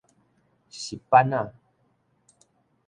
[0.71, 1.53] 十扳仔